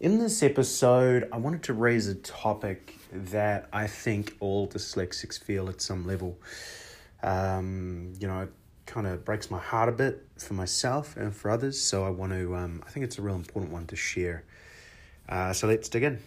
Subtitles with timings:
[0.00, 5.68] In this episode, I wanted to raise a topic that I think all dyslexics feel
[5.68, 6.38] at some level.
[7.22, 8.52] Um, you know, it
[8.86, 12.32] kind of breaks my heart a bit for myself and for others, so I want
[12.32, 14.44] to, um, I think it's a real important one to share.
[15.28, 16.18] Uh, so let's dig in.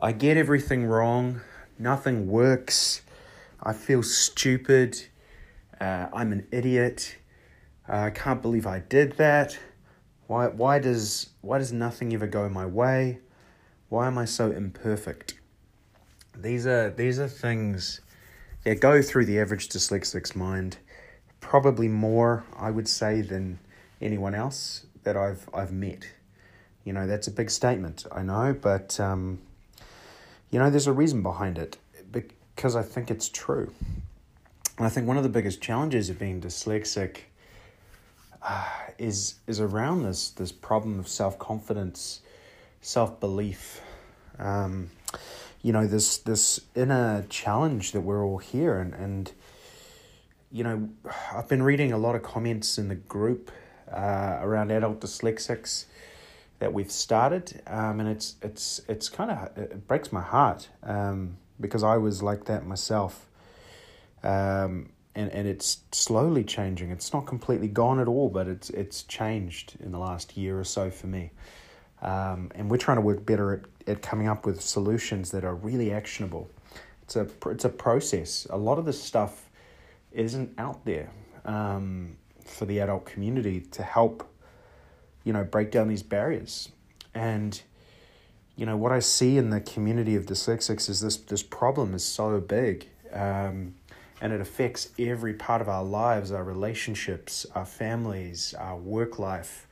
[0.00, 1.42] I get everything wrong,
[1.78, 3.02] nothing works,
[3.62, 5.04] I feel stupid,
[5.78, 7.16] uh, I'm an idiot.
[7.88, 9.58] Uh, I can't believe I did that.
[10.26, 13.18] Why, why, does, why does nothing ever go my way?
[13.88, 15.34] Why am I so imperfect?
[16.36, 18.02] These are, these are things
[18.64, 20.76] that go through the average dyslexic's mind,
[21.40, 23.58] probably more, I would say, than
[24.02, 26.06] anyone else that I've, I've met.
[26.84, 29.38] You know, that's a big statement, I know, but, um,
[30.50, 31.78] you know, there's a reason behind it
[32.12, 33.72] because I think it's true.
[34.76, 37.20] And I think one of the biggest challenges of being dyslexic
[38.42, 42.20] uh, is is around this this problem of self confidence,
[42.80, 43.80] self belief.
[44.38, 44.90] Um,
[45.62, 49.32] you know this this inner challenge that we're all here and and
[50.50, 50.88] you know
[51.34, 53.50] I've been reading a lot of comments in the group
[53.92, 55.86] uh, around adult dyslexics
[56.58, 61.36] that we've started um, and it's it's it's kind of it breaks my heart um,
[61.60, 63.26] because I was like that myself
[64.22, 66.90] um, and and it's slowly changing.
[66.90, 70.64] It's not completely gone at all, but it's it's changed in the last year or
[70.64, 71.30] so for me.
[72.00, 75.54] Um, and we're trying to work better at, at coming up with solutions that are
[75.54, 76.48] really actionable.
[77.02, 78.46] It's a it's a process.
[78.50, 79.48] A lot of this stuff
[80.12, 81.10] isn't out there
[81.44, 84.28] um, for the adult community to help,
[85.24, 86.70] you know, break down these barriers.
[87.14, 87.60] And
[88.56, 92.04] you know what I see in the community of dyslexics is this this problem is
[92.04, 92.88] so big.
[93.12, 93.74] Um,
[94.20, 99.66] and it affects every part of our lives our relationships our families our work life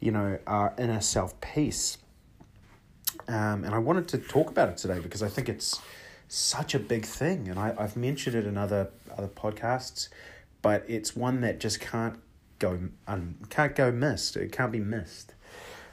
[0.00, 1.98] you know our inner self peace
[3.28, 5.80] um, and i wanted to talk about it today because i think it's
[6.28, 10.08] such a big thing and I, i've mentioned it in other other podcasts
[10.66, 12.18] but it's one that just can't
[12.58, 14.36] go un, can't go missed.
[14.36, 15.34] It can't be missed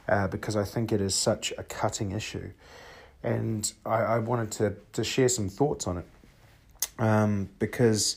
[0.08, 2.50] uh, because i think it is such a cutting issue.
[3.22, 6.06] And I, I wanted to, to share some thoughts on it
[6.98, 8.16] um, because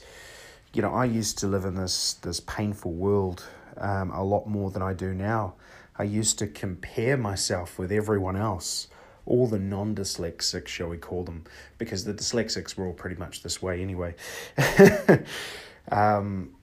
[0.73, 3.43] you know I used to live in this this painful world
[3.77, 5.53] um, a lot more than I do now.
[5.97, 8.87] I used to compare myself with everyone else,
[9.25, 11.45] all the non dyslexics, shall we call them,
[11.77, 14.15] because the dyslexics were all pretty much this way anyway.
[15.91, 16.55] um,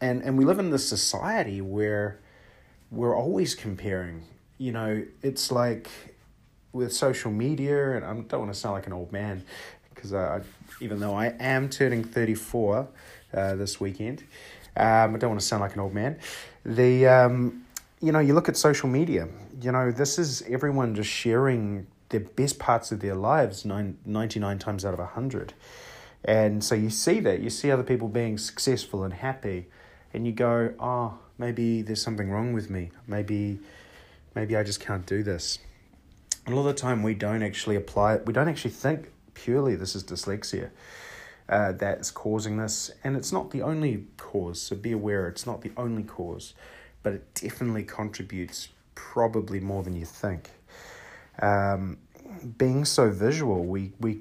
[0.00, 2.20] and and we live in this society where
[2.90, 4.24] we're always comparing.
[4.58, 5.90] You know, it's like
[6.72, 9.44] with social media, and I don't want to sound like an old man,
[10.04, 10.42] because I,
[10.80, 12.86] even though I am turning 34
[13.32, 14.22] uh, this weekend,
[14.76, 16.18] um, I don't want to sound like an old man.
[16.66, 17.64] The, um,
[18.02, 19.28] you know, you look at social media,
[19.62, 24.58] you know, this is everyone just sharing the best parts of their lives nine, 99
[24.58, 25.54] times out of 100.
[26.22, 29.66] And so you see that, you see other people being successful and happy,
[30.12, 32.90] and you go, oh, maybe there's something wrong with me.
[33.06, 33.58] Maybe,
[34.34, 35.60] maybe I just can't do this.
[36.46, 39.76] A lot of the time we don't actually apply it, we don't actually think purely
[39.76, 40.70] this is dyslexia
[41.48, 42.90] uh, that's causing this.
[43.02, 46.54] And it's not the only cause, so be aware it's not the only cause,
[47.02, 50.50] but it definitely contributes probably more than you think.
[51.40, 51.98] Um,
[52.58, 54.20] being so visual, we, we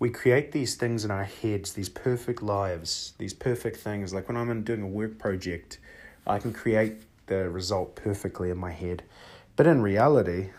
[0.00, 4.12] we create these things in our heads, these perfect lives, these perfect things.
[4.12, 5.78] Like when I'm doing a work project,
[6.26, 9.02] I can create the result perfectly in my head.
[9.56, 10.50] But in reality,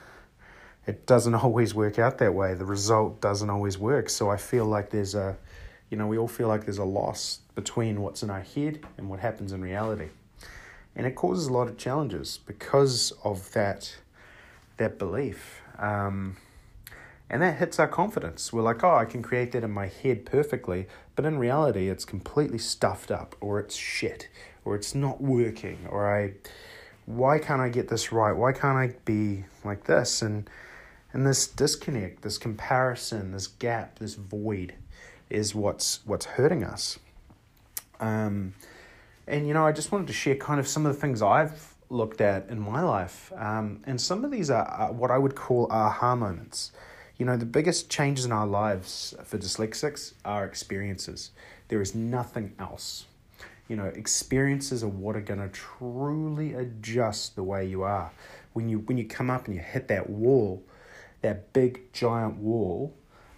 [0.88, 2.54] it doesn't always work out that way.
[2.54, 4.10] The result doesn't always work.
[4.10, 5.38] So I feel like there's a,
[5.90, 9.10] you know, we all feel like there's a loss between what's in our head and
[9.10, 10.10] what happens in reality.
[10.96, 13.96] And it causes a lot of challenges because of that,
[14.78, 15.62] that belief.
[15.78, 16.38] Um,
[17.30, 18.54] and that hits our confidence.
[18.54, 22.06] We're like, oh, I can create that in my head perfectly, but in reality, it's
[22.06, 24.30] completely stuffed up, or it's shit,
[24.64, 26.34] or it's not working, or I,
[27.06, 28.32] why can't I get this right?
[28.32, 30.22] Why can't I be like this?
[30.22, 30.50] And
[31.16, 34.74] and this disconnect, this comparison, this gap, this void
[35.30, 37.00] is what's what's hurting us.
[38.02, 38.54] Um,
[39.26, 41.74] and you know, I just wanted to share kind of some of the things I've
[41.90, 43.32] looked at in my life.
[43.38, 46.74] Um, and some of these are, are what I would call aha moments.
[47.18, 51.32] You know, the biggest changes in our lives for dyslexics are experiences.
[51.70, 53.06] There is nothing else.
[53.70, 58.12] You know, experiences are what are going to truly adjust the way you are.
[58.52, 60.62] When you when you come up and you hit that wall,
[61.26, 62.94] that big giant wall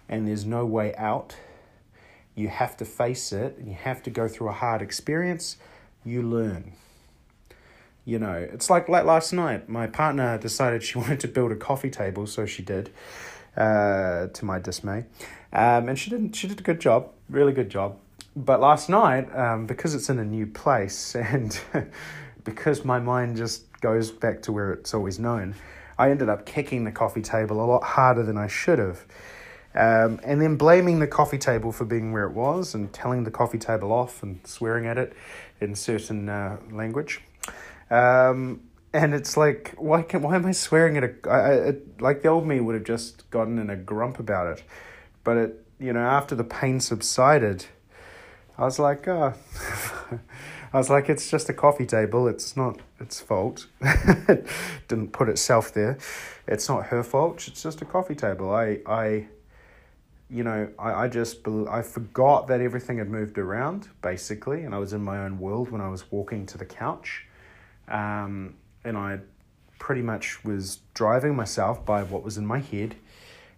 [0.08, 1.34] and there's no way out,
[2.34, 5.56] you have to face it and you have to go through a hard experience,
[6.04, 6.72] you learn.
[8.04, 11.56] You know, it's like, like last night, my partner decided she wanted to build a
[11.56, 12.90] coffee table, so she did,
[13.56, 15.04] uh, to my dismay.
[15.52, 16.34] Um, and she didn't.
[16.34, 17.96] She did a good job, really good job.
[18.36, 21.58] But last night, um, because it's in a new place and
[22.44, 25.54] because my mind just goes back to where it's always known,
[25.98, 29.04] I ended up kicking the coffee table a lot harder than I should have.
[29.74, 33.30] Um, and then blaming the coffee table for being where it was and telling the
[33.30, 35.12] coffee table off and swearing at it
[35.60, 37.20] in certain uh, language.
[37.90, 38.62] Um,
[38.92, 41.30] and it's like, why can why am I swearing at a?
[41.30, 44.64] I, it, like the old me would have just gotten in a grump about it,
[45.24, 47.66] but it you know after the pain subsided,
[48.56, 49.34] I was like, oh.
[50.72, 52.28] I was like, it's just a coffee table.
[52.28, 53.66] It's not its fault.
[53.80, 54.46] it
[54.88, 55.98] Didn't put itself there.
[56.46, 57.48] It's not her fault.
[57.48, 58.54] It's just a coffee table.
[58.54, 59.28] I, I,
[60.28, 64.78] you know, I, I just I forgot that everything had moved around basically, and I
[64.78, 67.26] was in my own world when I was walking to the couch,
[67.88, 68.54] um,
[68.84, 69.20] and I
[69.78, 72.96] pretty much was driving myself by what was in my head,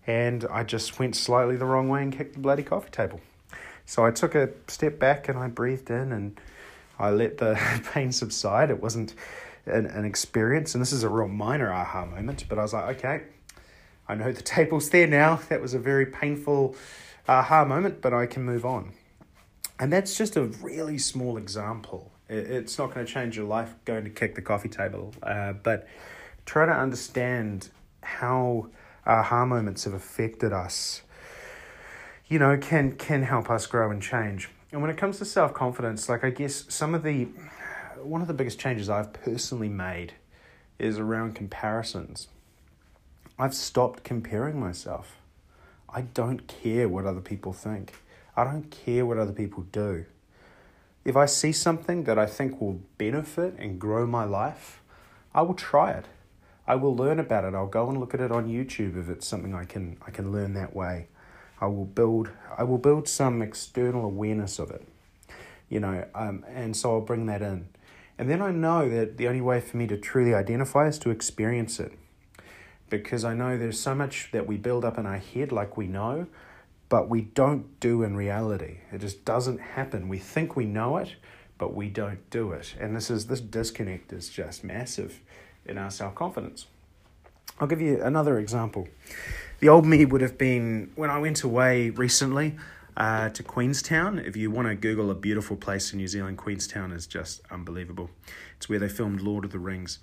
[0.07, 3.21] and I just went slightly the wrong way and kicked the bloody coffee table.
[3.85, 6.41] So I took a step back and I breathed in and
[7.01, 7.59] I let the
[7.93, 8.71] pain subside.
[8.71, 9.15] It wasn't
[9.65, 12.99] an, an experience, and this is a real minor aha moment, but I was like,
[12.99, 13.23] okay,
[14.07, 15.37] I know the table's there now.
[15.49, 16.77] That was a very painful
[17.27, 18.93] aha moment, but I can move on.
[19.79, 22.13] And that's just a really small example.
[22.29, 25.89] It's not going to change your life going to kick the coffee table, uh, but
[26.45, 27.71] try to understand
[28.03, 28.69] how
[29.07, 31.03] aha moments have affected us.
[32.29, 34.49] You know, can can help us grow and change.
[34.73, 37.29] And when it comes to self confidence, like I guess some of the
[38.03, 40.15] one of the biggest changes I've personally made
[40.79, 42.29] is around comparisons.
[43.39, 45.17] I've stopped comparing myself.
[45.89, 47.95] I don't care what other people think.
[48.37, 50.07] I don't care what other people do.
[51.05, 54.83] If I see something that I think will benefit and grow my life,
[55.35, 56.05] I will try it.
[56.67, 57.55] I will learn about it.
[57.55, 60.31] I'll go and look at it on YouTube if it's something I can I can
[60.31, 61.09] learn that way.
[61.61, 64.87] I will build I will build some external awareness of it,
[65.69, 67.69] you know, um, and so I'll bring that in,
[68.19, 71.11] and then I know that the only way for me to truly identify is to
[71.11, 71.93] experience it,
[72.89, 75.87] because I know there's so much that we build up in our head like we
[75.87, 76.27] know,
[76.89, 78.79] but we don't do in reality.
[78.93, 80.09] It just doesn't happen.
[80.09, 81.15] We think we know it,
[81.57, 85.21] but we don't do it, and this is this disconnect is just massive
[85.67, 86.67] in our self confidence.
[87.59, 88.89] I'll give you another example.
[89.61, 92.57] The old me would have been when I went away recently
[92.97, 94.19] uh, to Queenstown.
[94.19, 98.09] If you want to Google a beautiful place in New Zealand, Queenstown is just unbelievable.
[98.57, 99.99] It's where they filmed Lord of the Rings.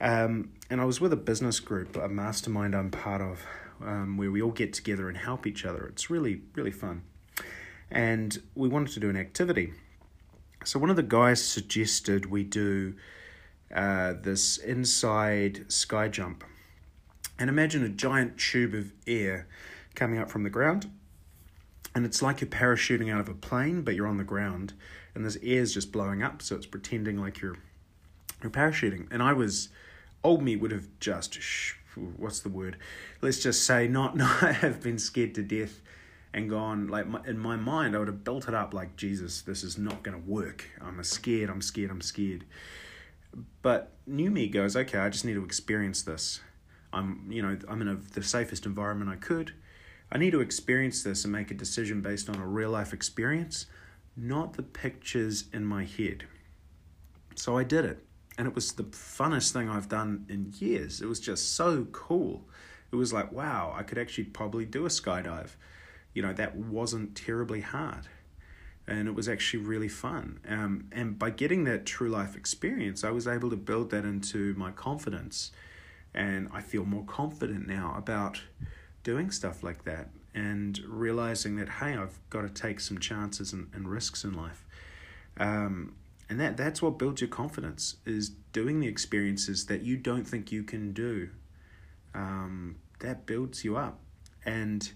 [0.00, 3.44] Um, and I was with a business group, a mastermind I'm part of,
[3.84, 5.86] um, where we all get together and help each other.
[5.86, 7.02] It's really, really fun.
[7.90, 9.72] And we wanted to do an activity.
[10.64, 12.94] So one of the guys suggested we do
[13.74, 16.44] uh, this inside sky jump
[17.38, 19.46] and imagine a giant tube of air
[19.94, 20.90] coming up from the ground.
[21.94, 24.72] And it's like you're parachuting out of a plane, but you're on the ground.
[25.14, 27.56] And this air is just blowing up, so it's pretending like you're
[28.42, 29.08] you're parachuting.
[29.10, 29.70] And I was,
[30.22, 31.38] old me would have just,
[32.16, 32.76] what's the word?
[33.22, 35.80] Let's just say, not, not have been scared to death
[36.32, 39.62] and gone, like, in my mind, I would have built it up like, Jesus, this
[39.62, 40.68] is not going to work.
[40.80, 42.44] I'm scared, I'm scared, I'm scared.
[43.62, 46.40] But new me goes, okay, I just need to experience this.
[46.94, 49.52] I'm, you know, I'm in a, the safest environment I could.
[50.12, 53.66] I need to experience this and make a decision based on a real life experience,
[54.16, 56.24] not the pictures in my head.
[57.34, 58.04] So I did it.
[58.36, 61.00] And it was the funnest thing I've done in years.
[61.00, 62.48] It was just so cool.
[62.92, 65.50] It was like, wow, I could actually probably do a skydive.
[66.14, 68.08] You know, that wasn't terribly hard.
[68.86, 70.40] And it was actually really fun.
[70.48, 74.54] Um, and by getting that true life experience, I was able to build that into
[74.54, 75.50] my confidence
[76.14, 78.40] and I feel more confident now about
[79.02, 83.68] doing stuff like that and realizing that, hey, I've got to take some chances and,
[83.72, 84.64] and risks in life.
[85.36, 85.94] Um,
[86.28, 90.50] and that, that's what builds your confidence is doing the experiences that you don't think
[90.50, 91.30] you can do.
[92.14, 94.00] Um, that builds you up.
[94.44, 94.90] And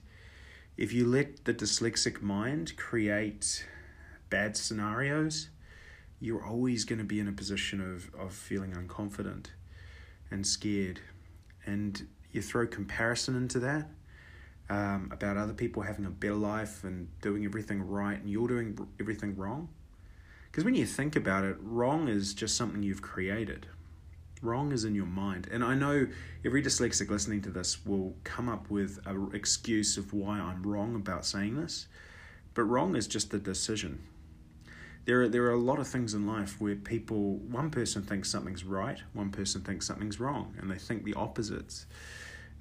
[0.77, 3.67] if you let the dyslexic mind create
[4.31, 5.49] bad scenarios,
[6.21, 9.47] you're always going to be in a position of, of feeling unconfident
[10.31, 11.01] and scared.
[11.67, 13.89] And you throw comparison into that
[14.71, 18.79] um, about other people having a better life and doing everything right, and you're doing
[19.01, 19.69] everything wrong.
[20.51, 23.67] Because when you think about it, wrong is just something you've created.
[24.41, 25.49] Wrong is in your mind.
[25.51, 26.07] And I know
[26.45, 30.95] every dyslexic listening to this will come up with an excuse of why I'm wrong
[30.95, 31.87] about saying this,
[32.55, 34.01] but wrong is just a decision.
[35.09, 38.31] There are there are a lot of things in life where people one person thinks
[38.31, 41.87] something's right, one person thinks something's wrong, and they think the opposites.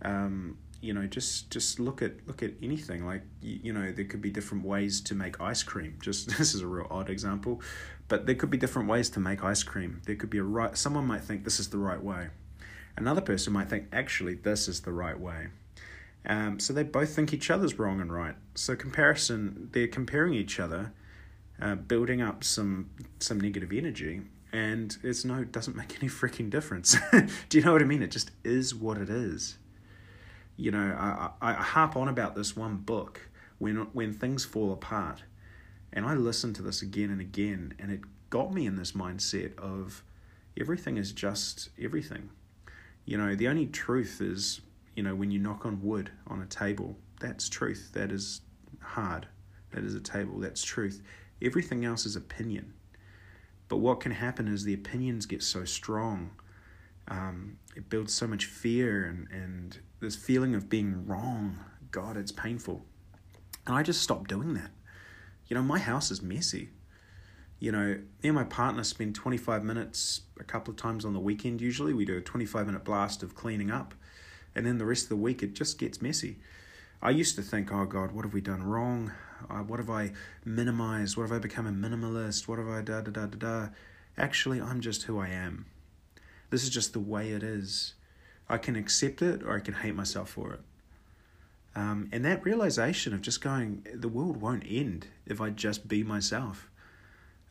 [0.01, 3.06] Um, you know, just just look at look at anything.
[3.06, 5.98] Like you, you know, there could be different ways to make ice cream.
[6.01, 7.62] Just this is a real odd example,
[8.08, 10.01] but there could be different ways to make ice cream.
[10.06, 10.77] There could be a right.
[10.77, 12.30] Someone might think this is the right way.
[12.96, 15.48] Another person might think actually this is the right way.
[16.25, 18.36] Um, so they both think each other's wrong and right.
[18.56, 20.94] So comparison, they're comparing each other
[21.61, 24.21] uh, building up some some negative energy
[24.53, 26.95] and it's no it doesn't make any freaking difference.
[27.49, 28.01] Do you know what i mean?
[28.01, 29.57] It just is what it is.
[30.55, 34.71] You know I, I, I harp on about this one book when when things fall
[34.71, 35.23] apart
[35.91, 39.57] and i listened to this again and again and it got me in this mindset
[39.57, 40.03] of
[40.59, 42.29] everything is just everything.
[43.05, 44.61] You know the only truth is
[44.95, 47.89] you know when you knock on wood on a table that's truth.
[47.93, 48.41] That is
[48.79, 49.27] hard.
[49.71, 50.39] That is a table.
[50.39, 51.01] That's truth
[51.41, 52.74] Everything else is opinion.
[53.70, 56.32] But what can happen is the opinions get so strong.
[57.08, 61.60] Um, it builds so much fear and, and this feeling of being wrong.
[61.91, 62.86] God, it's painful.
[63.65, 64.72] And I just stopped doing that.
[65.48, 66.70] You know, my house is messy.
[67.60, 71.20] You know, me and my partner spend 25 minutes a couple of times on the
[71.20, 71.94] weekend usually.
[71.94, 73.94] We do a 25 minute blast of cleaning up.
[74.56, 76.38] And then the rest of the week, it just gets messy.
[77.01, 79.12] I used to think, oh God, what have we done wrong?
[79.50, 80.13] Uh, what have I
[80.44, 81.16] minimized?
[81.16, 82.48] What have I become a minimalist?
[82.48, 83.68] What have I da da da da da?
[84.18, 85.68] Actually, I'm just who I am.
[86.50, 87.94] This is just the way it is.
[88.50, 90.62] I can accept it or I can hate myself for it.
[91.75, 96.01] Um, and that realization of just going, the world won't end if I just be
[96.01, 96.70] myself.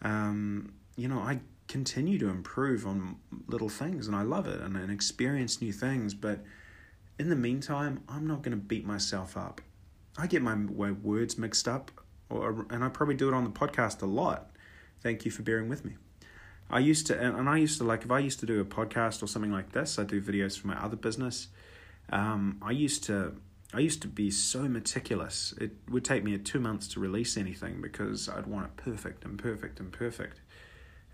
[0.03, 4.77] Um, you know, I continue to improve on little things and I love it and,
[4.77, 6.41] and experience new things, but
[7.19, 9.61] in the meantime, I'm not going to beat myself up.
[10.19, 11.91] I get my words mixed up,
[12.31, 14.51] or, and I probably do it on the podcast a lot.
[15.01, 15.97] Thank you for bearing with me.
[16.69, 19.23] I used to, and I used to like if I used to do a podcast
[19.23, 19.99] or something like this.
[19.99, 21.49] I do videos for my other business.
[22.11, 23.37] Um, I used to,
[23.73, 25.55] I used to be so meticulous.
[25.61, 29.39] It would take me two months to release anything because I'd want it perfect and
[29.39, 30.41] perfect and perfect.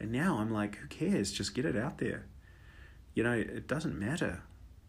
[0.01, 1.33] And now I'm like, who cares?
[1.33, 2.27] Just get it out there.
[3.15, 4.43] You know, it doesn't matter.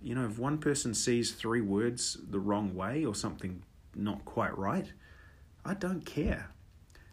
[0.03, 3.63] You know, if one person sees three words the wrong way or something
[3.95, 4.91] not quite right,
[5.63, 6.49] I don't care.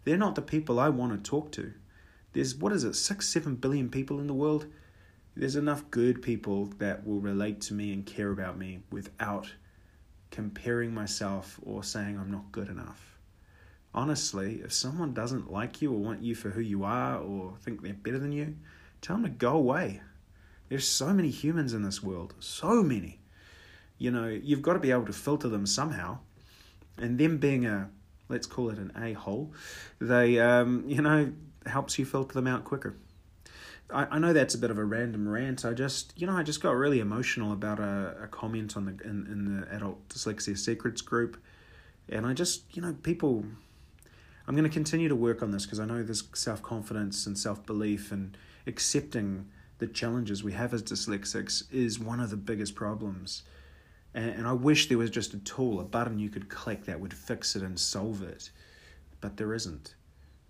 [0.03, 1.73] They're not the people I want to talk to.
[2.33, 4.67] There's, what is it, six, seven billion people in the world?
[5.37, 9.53] There's enough good people that will relate to me and care about me without
[10.33, 13.19] comparing myself or saying I'm not good enough.
[13.95, 17.83] Honestly, if someone doesn't like you or want you for who you are or think
[17.83, 18.57] they're better than you,
[19.01, 20.01] tell them to go away.
[20.71, 23.19] There's so many humans in this world, so many.
[23.99, 26.19] You know, you've got to be able to filter them somehow.
[26.97, 27.91] And them being a,
[28.29, 29.53] let's call it an a hole,
[30.01, 31.33] they, um, you know,
[31.67, 32.95] helps you filter them out quicker.
[33.93, 35.65] I, I know that's a bit of a random rant.
[35.65, 38.93] I just, you know, I just got really emotional about a, a comment on the
[39.05, 41.37] in, in the adult dyslexia secrets group,
[42.09, 43.45] and I just, you know, people.
[44.47, 47.39] I'm going to continue to work on this because I know there's self confidence and
[47.39, 48.37] self belief and
[48.67, 49.47] accepting
[49.81, 53.43] the challenges we have as dyslexics is one of the biggest problems.
[54.15, 57.01] And, and I wish there was just a tool, a button you could click that
[57.01, 58.51] would fix it and solve it.
[59.21, 59.95] But there isn't.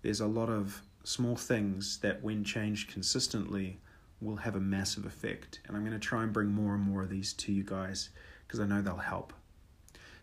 [0.01, 3.79] There's a lot of small things that, when changed consistently,
[4.19, 5.61] will have a massive effect.
[5.67, 8.09] And I'm going to try and bring more and more of these to you guys
[8.47, 9.33] because I know they'll help.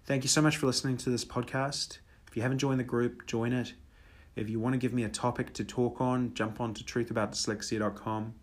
[0.05, 1.99] Thank you so much for listening to this podcast.
[2.29, 3.73] If you haven't joined the group, join it.
[4.37, 8.35] If you want to give me a topic to talk on, jump on to truthaboutdyslexia.com.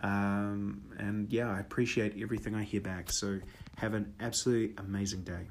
[0.00, 3.10] Um, and yeah, I appreciate everything I hear back.
[3.10, 3.40] So
[3.76, 5.48] have an absolutely amazing day.